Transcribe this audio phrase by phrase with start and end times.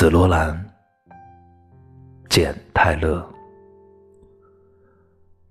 [0.00, 0.58] 紫罗兰，
[2.30, 3.22] 简·泰勒。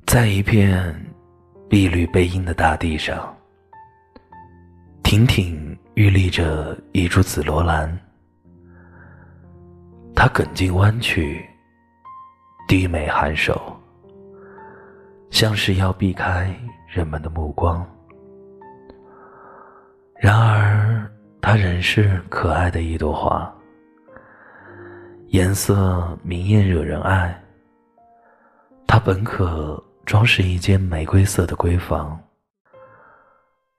[0.07, 0.99] 在一片
[1.70, 3.31] 碧绿背阴的大地上，
[5.04, 7.96] 亭亭玉立着一株紫罗兰。
[10.15, 11.47] 它梗茎弯曲，
[12.68, 13.79] 低眉颔首，
[15.29, 16.52] 像是要避开
[16.88, 17.88] 人们的目光。
[20.16, 21.08] 然而，
[21.40, 23.55] 它仍是可爱的一朵花。
[25.29, 27.39] 颜色明艳惹人爱，
[28.87, 32.20] 它本可装饰一间玫瑰色的闺房，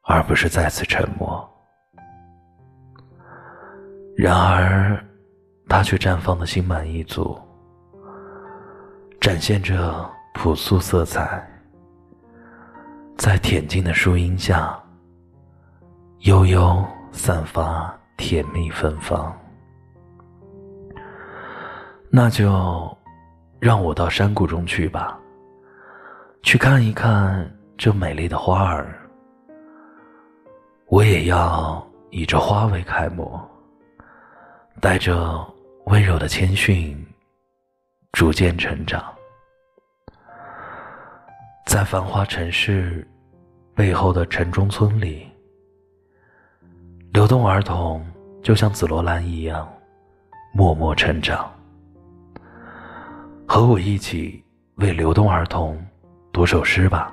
[0.02, 1.44] 而不是再次沉默。
[4.16, 5.05] 然而，
[5.68, 7.36] 它却绽放的心满意足，
[9.20, 11.44] 展现着朴素色彩，
[13.16, 14.80] 在恬静的树荫下，
[16.20, 19.36] 悠悠散发甜蜜芬芳。
[22.12, 22.97] 那就
[23.61, 25.16] 让我到山谷中去吧，
[26.42, 28.98] 去看一看这美丽的花儿。
[30.86, 33.41] 我也要以这花为楷模，
[34.81, 35.47] 带着
[35.84, 37.06] 温柔的谦逊，
[38.11, 39.05] 逐渐成长。
[41.64, 43.06] 在繁华城市
[43.72, 45.31] 背后的城中村里，
[47.12, 48.05] 流动儿童
[48.42, 49.72] 就像紫罗兰一样，
[50.53, 51.48] 默默成长。
[53.53, 54.41] 和我一起
[54.77, 55.77] 为流动儿童
[56.33, 57.12] 读首诗吧。